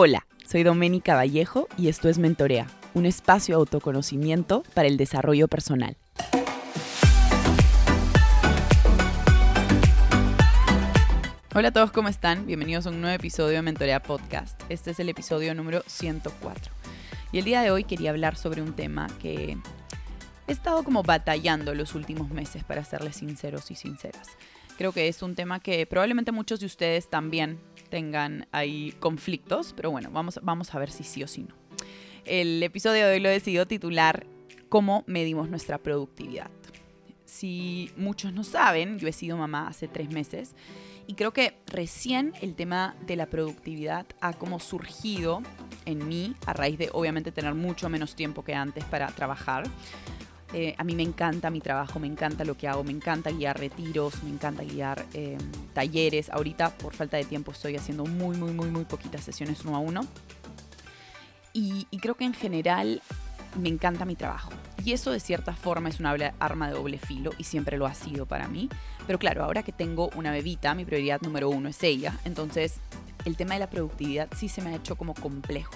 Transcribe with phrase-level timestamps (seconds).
[0.00, 5.48] Hola, soy Doménica Vallejo y esto es Mentorea, un espacio de autoconocimiento para el desarrollo
[5.48, 5.96] personal.
[11.52, 12.46] Hola a todos, ¿cómo están?
[12.46, 14.62] Bienvenidos a un nuevo episodio de Mentorea Podcast.
[14.68, 16.72] Este es el episodio número 104.
[17.32, 19.58] Y el día de hoy quería hablar sobre un tema que
[20.46, 24.28] he estado como batallando los últimos meses, para serles sinceros y sinceras.
[24.76, 27.58] Creo que es un tema que probablemente muchos de ustedes también
[27.88, 31.54] tengan ahí conflictos, pero bueno, vamos, vamos a ver si sí o si no.
[32.24, 34.26] El episodio de hoy lo he decidido titular
[34.68, 36.50] ¿Cómo medimos nuestra productividad?
[37.24, 40.54] Si muchos no saben, yo he sido mamá hace tres meses
[41.06, 45.42] y creo que recién el tema de la productividad ha como surgido
[45.86, 49.64] en mí a raíz de obviamente tener mucho menos tiempo que antes para trabajar.
[50.54, 53.58] Eh, a mí me encanta mi trabajo, me encanta lo que hago, me encanta guiar
[53.58, 55.38] retiros, me encanta guiar em,
[55.74, 56.30] talleres.
[56.30, 59.80] Ahorita, por falta de tiempo, estoy haciendo muy, muy, muy, muy poquitas sesiones uno a
[59.80, 60.00] uno.
[61.52, 63.02] Y, creo que en general
[63.60, 64.50] me encanta mi trabajo.
[64.84, 67.94] Y eso de cierta forma es una arma de doble filo y siempre lo ha
[67.94, 68.70] sido para mí.
[69.06, 72.18] Pero claro, ahora que tengo una bebita, mi prioridad número uno es ella.
[72.24, 72.76] Entonces,
[73.24, 75.74] el tema de la productividad sí se me ha hecho como complejo.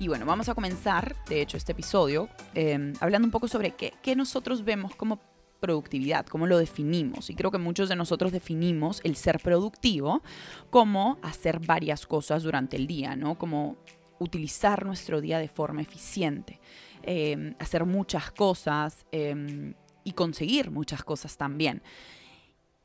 [0.00, 3.94] Y bueno, vamos a comenzar, de hecho, este episodio em, hablando un poco sobre qué,
[4.00, 5.18] qué nosotros vemos como
[5.58, 7.30] productividad, cómo lo definimos.
[7.30, 10.22] Y creo que muchos de nosotros definimos el ser productivo
[10.70, 13.36] como hacer varias cosas durante el día, ¿no?
[13.36, 13.76] Como
[14.20, 16.60] utilizar nuestro día de forma eficiente,
[17.02, 21.82] em, hacer muchas cosas em, y conseguir muchas cosas también.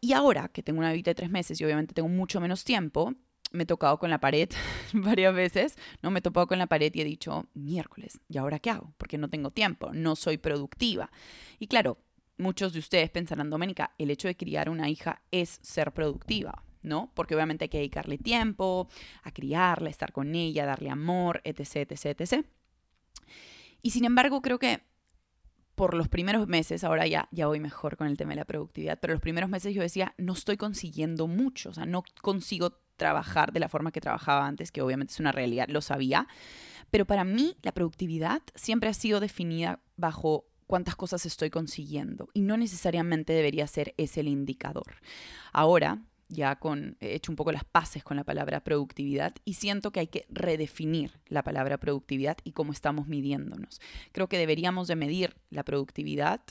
[0.02, 3.14] Y ahora que tengo una vida de tres meses y obviamente tengo mucho menos tiempo,
[3.53, 4.49] me he tocado con la pared
[4.93, 6.11] varias veces, ¿no?
[6.11, 8.93] Me he topado con la pared y he dicho, miércoles, ¿y ahora qué hago?
[8.97, 11.09] Porque no tengo tiempo, no soy productiva.
[11.59, 11.97] Y claro,
[12.37, 17.11] muchos de ustedes pensarán, Doménica, el hecho de criar una hija es ser productiva, ¿no?
[17.13, 18.89] Porque obviamente hay que dedicarle tiempo
[19.21, 22.45] a criarla, estar con ella, darle amor, etc., etc., etc.
[23.81, 24.81] Y sin embargo, creo que
[25.75, 28.99] por los primeros meses, ahora ya, ya voy mejor con el tema de la productividad,
[28.99, 33.51] pero los primeros meses yo decía, no estoy consiguiendo mucho, o sea, no consigo trabajar
[33.51, 36.27] de la forma que trabajaba antes, que obviamente es una realidad, lo sabía.
[36.91, 42.41] Pero para mí la productividad siempre ha sido definida bajo cuántas cosas estoy consiguiendo y
[42.41, 44.95] no necesariamente debería ser ese el indicador.
[45.51, 49.91] Ahora, ya con, he hecho un poco las paces con la palabra productividad y siento
[49.91, 53.81] que hay que redefinir la palabra productividad y cómo estamos midiéndonos.
[54.11, 56.41] Creo que deberíamos de medir la productividad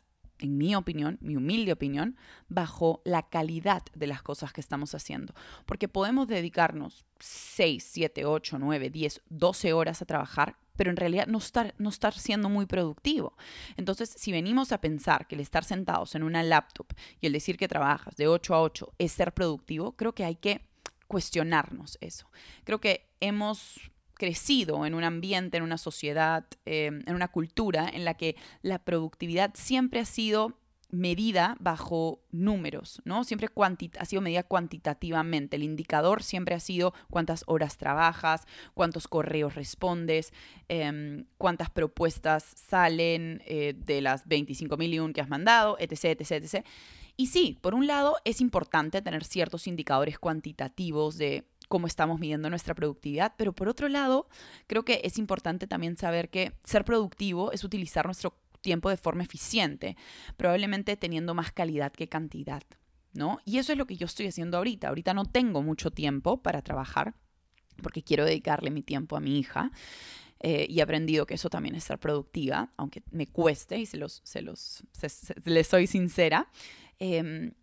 [0.42, 2.16] en mi opinión, mi humilde opinión,
[2.48, 5.34] bajo la calidad de las cosas que estamos haciendo.
[5.66, 11.28] Porque podemos dedicarnos 6, 7, 8, 9, 10, 12 horas a trabajar, pero en realidad
[11.28, 13.36] no estar, no estar siendo muy productivo.
[13.76, 16.88] Entonces, si venimos a pensar que el estar sentados en una laptop
[17.20, 20.34] y el decir que trabajas de 8 a 8 es ser productivo, creo que hay
[20.34, 20.66] que
[21.06, 22.28] cuestionarnos eso.
[22.64, 28.04] Creo que hemos crecido en un ambiente, en una sociedad, em, en una cultura en
[28.04, 30.58] la que la productividad siempre ha sido
[30.92, 33.24] medida bajo números, ¿no?
[33.24, 33.48] Siempre
[33.98, 35.56] ha sido medida cuantitativamente.
[35.56, 40.32] El indicador siempre ha sido cuántas horas trabajas, cuántos correos respondes,
[40.68, 46.66] em, cuántas propuestas salen eh, de las 25.000 que has mandado, etc, etc, etc.
[47.16, 52.50] Y sí, por un lado es importante tener ciertos indicadores cuantitativos de cómo estamos midiendo
[52.50, 54.28] nuestra productividad, pero por otro lado,
[54.66, 59.22] creo que es importante también saber que ser productivo es utilizar nuestro tiempo de forma
[59.22, 59.96] eficiente,
[60.36, 62.62] probablemente teniendo más calidad que cantidad,
[63.14, 63.38] ¿no?
[63.46, 64.88] Y eso es lo que yo estoy haciendo ahorita.
[64.88, 67.14] Ahorita no tengo mucho tiempo para trabajar
[67.82, 69.70] porque quiero dedicarle mi tiempo a mi hija.
[70.40, 73.96] Eh, y he aprendido que eso también es ser productiva, aunque me cueste y se
[73.96, 74.84] los, se los,
[75.46, 76.50] les soy sincera.
[76.98, 77.54] Em,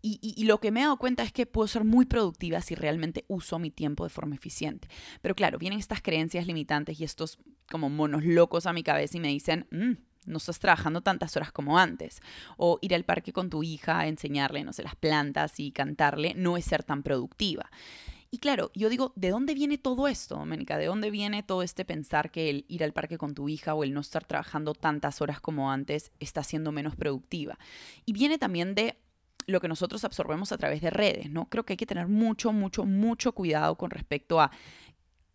[0.00, 3.24] y, lo que me he dado cuenta es que puedo ser muy productiva si realmente
[3.28, 4.88] uso mi tiempo de forma eficiente.
[5.20, 7.38] Pero claro, vienen estas creencias limitantes y estos
[7.70, 9.92] como monos locos a mi cabeza y me dicen, mm,
[10.26, 12.20] no estás trabajando tantas horas como antes.
[12.56, 16.56] O ir al parque con tu hija enseñarle, no sé, las plantas y cantarle, no
[16.56, 17.68] es ser tan productiva.
[18.30, 20.76] Y claro, yo digo, ¿de dónde viene todo esto, Doménica?
[20.76, 23.84] ¿De dónde viene todo este pensar que el ir al parque con tu hija o
[23.84, 27.58] el no estar trabajando tantas horas como antes está siendo menos productiva?
[28.04, 28.98] Y viene también de
[29.48, 31.46] lo que nosotros absorbemos a través de redes, ¿no?
[31.46, 34.50] Creo que hay que tener mucho, mucho, mucho cuidado con respecto a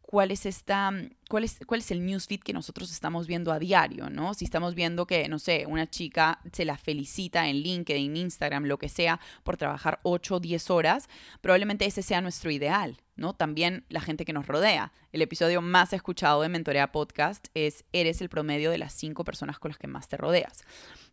[0.02, 0.92] cuál es esta,
[1.28, 4.36] cuál es, cuál es el newsfeed que nosotros estamos viendo a diario, ¿no?
[4.36, 8.78] Si estamos viendo que, no sé, una chica se la felicita en LinkedIn, Instagram, lo
[8.78, 11.10] que sea, por trabajar 8 o 10 horas,
[11.42, 13.34] probablemente ese sea nuestro ideal, ¿no?
[13.34, 14.92] También la gente que nos rodea.
[15.12, 19.60] El episodio más escuchado de Mentorea Podcast es Eres el promedio de las cinco personas
[19.60, 20.64] con las que más te rodeas,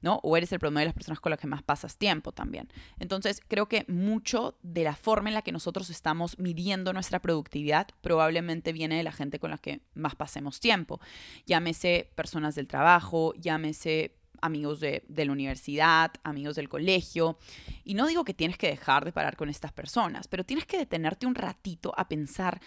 [0.01, 0.21] ¿no?
[0.23, 2.69] O eres el promedio de las personas con las que más pasas tiempo también.
[2.99, 7.89] Entonces, creo que mucho de la forma en la que nosotros estamos midiendo nuestra productividad
[8.01, 11.01] probablemente viene de la gente con la que más pasemos tiempo.
[11.47, 17.39] Llámese personas del trabajo, llámese amigos de, la universidad, amigos del colegio.
[17.85, 20.79] Y no digo que tienes que dejar de parar con estas personas, pero tienes que
[20.79, 22.61] detenerte un ratito a pensar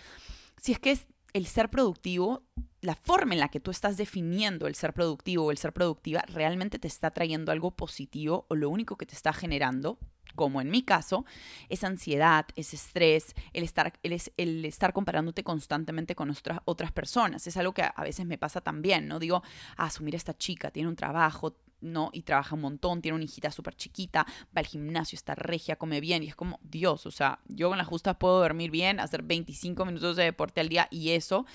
[0.58, 2.44] si es que es el ser productivo,
[2.82, 6.22] la forma en la que tú estás definiendo el ser productivo o el ser productiva
[6.28, 9.98] realmente te está trayendo algo positivo o lo único que te está generando
[10.36, 11.26] como en mi caso,
[11.70, 17.48] es ansiedad, es estrés, el estar, el, estar comparándote constantemente con otras, otras personas.
[17.48, 19.20] Es algo que a veces me pasa también, ¿no?
[19.20, 19.44] Digo,
[19.78, 22.10] ah, asumir esta chica, tiene un trabajo, ¿no?
[22.14, 24.26] Y trabaja un montón, tiene una hijita súper chiquita,
[24.56, 27.78] va al gimnasio, está regia, come bien y es como, Dios, o sea, yo con
[27.78, 31.46] las justas puedo dormir bien, hacer 25 minutos de deporte al día y eso,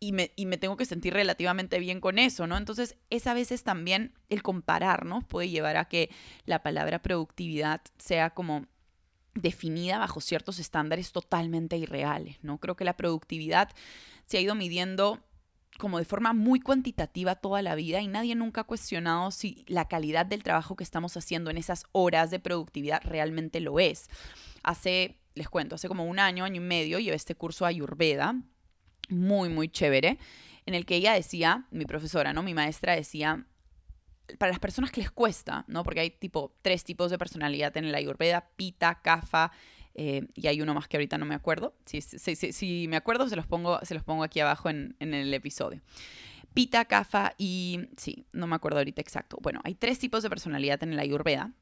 [0.00, 2.56] y me, y me tengo que sentir relativamente bien con eso, ¿no?
[2.56, 6.10] Entonces, es a veces también el compararnos puede llevar a que
[6.44, 8.66] la palabra productividad sea como
[9.34, 12.58] definida bajo ciertos estándares totalmente irreales, ¿no?
[12.58, 13.70] Creo que la productividad
[14.26, 15.20] se ha ido midiendo
[15.78, 19.86] como de forma muy cuantitativa toda la vida y nadie nunca ha cuestionado si la
[19.86, 24.08] calidad del trabajo que estamos haciendo en esas horas de productividad realmente lo es.
[24.64, 28.34] Hace, les cuento, hace como un año, año y medio, llevé este curso a Ayurveda,
[29.08, 30.18] muy, muy chévere,
[30.66, 32.42] en el que ella decía, mi profesora, ¿no?
[32.42, 33.46] Mi maestra decía,
[34.38, 35.84] para las personas que les cuesta, ¿no?
[35.84, 39.52] Porque hay tipo tres tipos de personalidad en la Ayurveda, Pita, Kapha
[39.94, 41.74] eh, y hay uno más que ahorita no me acuerdo.
[41.84, 45.32] Si, si, me acuerdo, se los pongo, se los pongo aquí abajo en, en el
[45.34, 45.80] episodio.
[46.54, 47.88] Pita, Kapha y...
[47.96, 49.38] Sí, no me acuerdo ahorita exacto.
[49.40, 51.52] Bueno, hay tres tipos de personalidad en la Ayurveda.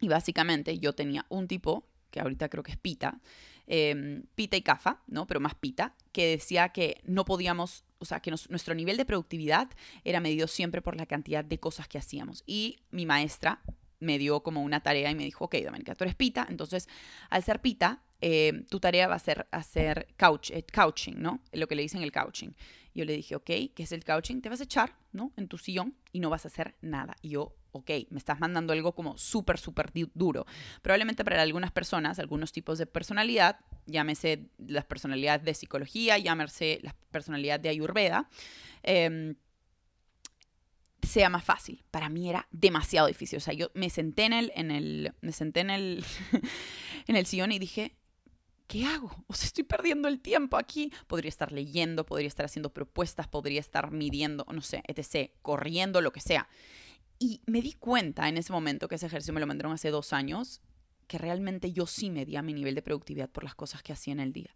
[0.00, 3.20] Y básicamente yo tenía un tipo, que ahorita creo que es Pita,
[3.66, 5.26] em, Pita y Kapha, ¿no?
[5.26, 9.68] Pero más Pita, que decía que no podíamos, o sea, que nuestro nivel de productividad
[10.04, 12.44] era medido siempre por la cantidad de cosas que hacíamos.
[12.46, 13.62] Y mi maestra,
[14.02, 16.88] me dio como una tarea y me dijo, ok, Doménica, tú eres pita, entonces
[17.30, 21.40] al ser pita, eh, tu tarea va a ser hacer couch, eh, couching, ¿no?
[21.52, 22.54] Lo que le dicen el couching.
[22.94, 24.42] Yo le dije, ok, ¿qué es el couching?
[24.42, 25.32] Te vas a echar, ¿no?
[25.36, 27.16] En tu sillón y no vas a hacer nada.
[27.22, 30.46] Y yo, ok, me estás mandando algo como súper, súper duro.
[30.82, 36.94] Probablemente para algunas personas, algunos tipos de personalidad, llámese las personalidades de psicología, llámese la
[37.10, 38.28] personalidad de Ayurveda,
[38.82, 39.34] eh,
[41.06, 41.82] sea más fácil.
[41.90, 43.36] Para mí era demasiado difícil.
[43.36, 46.04] O sea, yo me senté en el, en el, me senté en el,
[47.06, 47.96] en el sillón y dije,
[48.66, 49.24] ¿qué hago?
[49.26, 50.92] O sea, estoy perdiendo el tiempo aquí.
[51.06, 56.12] Podría estar leyendo, podría estar haciendo propuestas, podría estar midiendo, no sé, etc., corriendo, lo
[56.12, 56.48] que sea.
[57.22, 60.12] Y me di cuenta en ese momento que ese ejercicio me lo mandaron hace dos
[60.12, 60.60] años
[61.06, 64.18] que realmente yo sí medía mi nivel de productividad por las cosas que hacía en
[64.18, 64.50] el día.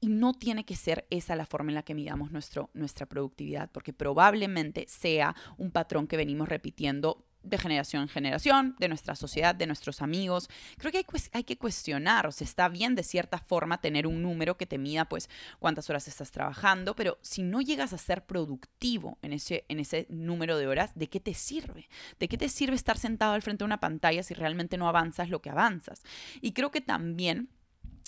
[0.00, 3.70] Y no tiene que ser esa la forma en la que midamos nuestro, nuestra productividad,
[3.70, 9.54] porque probablemente sea un patrón que venimos repitiendo de generación en generación, de nuestra sociedad,
[9.54, 10.48] de nuestros amigos.
[10.76, 14.56] Creo que hay, que cuestionar, o sea, está bien de cierta forma tener un número
[14.56, 19.18] que te mida pues cuántas horas estás trabajando, pero si no llegas a ser productivo
[19.22, 21.88] en ese, en ese número de horas, ¿de qué te sirve?
[22.18, 25.30] ¿De qué te sirve estar sentado al frente de una pantalla si realmente no avanzas
[25.30, 26.02] lo que avanzas?
[26.40, 27.48] Y creo que también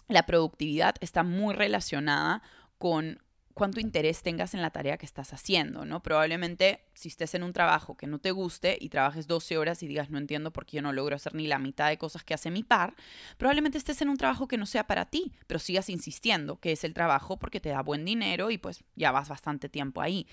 [0.08, 2.42] la productividad está muy relacionada
[2.78, 3.22] con
[3.60, 6.02] cuánto interés tengas en la tarea que estás haciendo, ¿no?
[6.02, 9.86] Probablemente si estés en un trabajo que no te guste y trabajes 12 horas y
[9.86, 12.32] digas, no entiendo por qué yo no logro hacer ni la mitad de cosas que
[12.32, 12.94] hace mi par,
[13.36, 16.84] probablemente estés en un trabajo que no sea para ti, pero sigas insistiendo que es
[16.84, 20.26] el trabajo porque te da buen dinero y pues ya vas bastante tiempo ahí.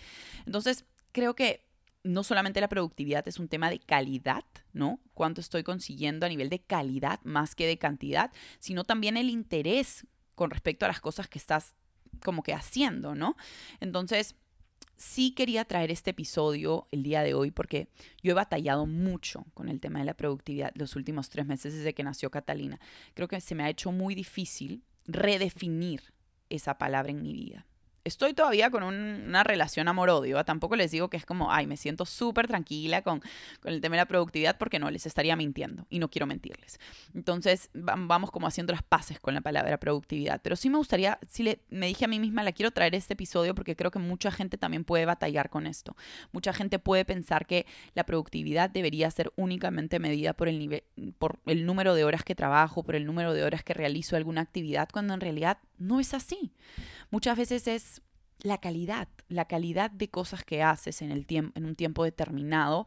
[0.46, 1.68] Entonces, creo que
[2.06, 5.02] no solamente la productividad es un tema de calidad, ¿no?
[5.14, 10.07] Cuánto estoy consiguiendo a nivel de calidad más que de cantidad, sino también el interés
[10.34, 11.76] con respecto a las cosas que estás
[12.24, 13.36] como que haciendo, ¿no?
[13.80, 14.36] Entonces,
[14.97, 17.88] sí quería traer este episodio el día de hoy porque
[18.24, 21.94] yo he batallado mucho con el tema de la productividad los últimos tres meses desde
[21.94, 22.80] que nació Catalina.
[23.14, 26.02] Creo que se me ha hecho muy difícil redefinir
[26.50, 27.66] esa palabra en mi vida
[28.07, 30.44] estoy todavía con una relación amor-odio.
[30.45, 33.21] Tampoco les digo que es como, ay, me siento súper tranquila con,
[33.59, 36.80] con, el tema de la productividad porque no, les estaría mintiendo y no quiero mentirles.
[37.14, 40.42] Entonces, vamos como haciendo las paces con la palabra productividad.
[40.42, 43.14] Pero sí me gustaría, si le, me dije a mí misma, la quiero traer este
[43.14, 45.95] episodio porque creo que mucha gente también puede batallar con esto.
[46.31, 50.83] Mucha gente puede pensar que la productividad debería ser únicamente medida por el, nivel,
[51.18, 54.42] por el número de horas que trabajo, por el número de horas que realizo alguna
[54.42, 56.52] actividad, cuando en realidad no es así.
[57.09, 58.02] Muchas veces es
[58.40, 62.85] la calidad, la calidad de cosas que haces en, el en un tiempo determinado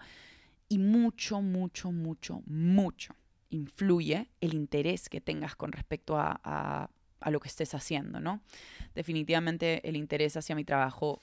[0.69, 3.15] y mucho, mucho, mucho, mucho
[3.51, 6.89] influye el interés que tengas con respecto a,
[7.21, 8.41] a lo que estés haciendo, ¿no?
[8.95, 11.23] Definitivamente el interés hacia mi trabajo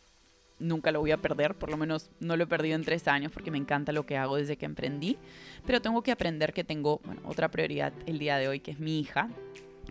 [0.59, 3.31] nunca lo voy a perder, por lo menos no lo he perdido en tres años
[3.31, 5.17] porque me encanta lo que hago desde que emprendí,
[5.65, 8.99] pero tengo que aprender que tengo otra prioridad el día de hoy, que es mi
[8.99, 9.29] hija,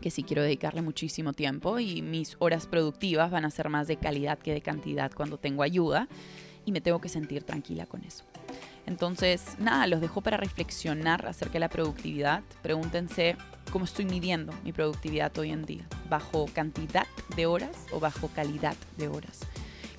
[0.01, 3.97] que sí quiero dedicarle muchísimo tiempo y mis horas productivas van a ser más de
[3.97, 6.09] calidad que de cantidad cuando tengo ayuda
[6.65, 8.25] y me tengo que sentir tranquila con eso.
[8.87, 12.43] Entonces, nada, los dejo para reflexionar acerca de la productividad.
[12.63, 13.37] Pregúntense
[13.73, 18.77] cómo estoy midiendo mi productividad hoy en día, bajo cantidad de horas o bajo calidad
[18.97, 19.41] de horas.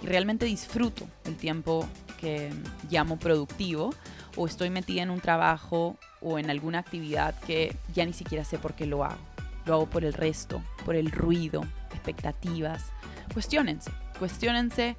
[0.01, 1.87] Y realmente disfruto el tiempo
[2.19, 2.49] que
[2.89, 3.93] llamo productivo
[4.37, 8.57] o estoy metida en un trabajo o en alguna actividad que ya ni siquiera sé
[8.57, 9.36] por qué lo hago.
[9.67, 12.85] Lo hago por el resto, por el ruido, expectativas.
[13.33, 14.95] Cuestiónense, cuestiónense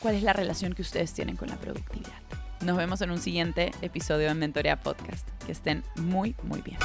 [0.00, 2.12] cuál es la relación que ustedes tienen con la productividad.
[2.60, 5.26] Nos vemos en un siguiente episodio de Mentorea Podcast.
[5.46, 6.78] Que estén muy, muy bien.